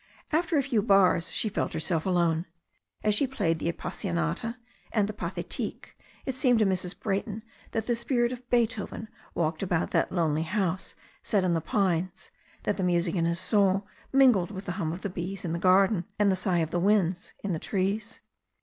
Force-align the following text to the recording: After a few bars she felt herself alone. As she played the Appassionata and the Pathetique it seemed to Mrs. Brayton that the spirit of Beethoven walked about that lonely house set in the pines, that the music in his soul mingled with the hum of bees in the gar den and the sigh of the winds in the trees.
After 0.31 0.57
a 0.57 0.63
few 0.63 0.81
bars 0.81 1.31
she 1.31 1.47
felt 1.47 1.73
herself 1.73 2.07
alone. 2.07 2.47
As 3.03 3.13
she 3.13 3.27
played 3.27 3.59
the 3.59 3.69
Appassionata 3.71 4.57
and 4.91 5.07
the 5.07 5.13
Pathetique 5.13 5.95
it 6.25 6.33
seemed 6.33 6.57
to 6.57 6.65
Mrs. 6.65 6.99
Brayton 6.99 7.43
that 7.69 7.85
the 7.85 7.95
spirit 7.95 8.31
of 8.31 8.49
Beethoven 8.49 9.09
walked 9.35 9.61
about 9.61 9.91
that 9.91 10.11
lonely 10.11 10.41
house 10.41 10.95
set 11.21 11.43
in 11.43 11.53
the 11.53 11.61
pines, 11.61 12.31
that 12.63 12.77
the 12.77 12.83
music 12.83 13.13
in 13.13 13.25
his 13.25 13.39
soul 13.39 13.85
mingled 14.11 14.49
with 14.49 14.65
the 14.65 14.71
hum 14.81 14.91
of 14.91 15.03
bees 15.13 15.45
in 15.45 15.53
the 15.53 15.59
gar 15.59 15.85
den 15.85 16.05
and 16.17 16.31
the 16.31 16.35
sigh 16.35 16.61
of 16.63 16.71
the 16.71 16.79
winds 16.79 17.33
in 17.43 17.53
the 17.53 17.59
trees. 17.59 18.21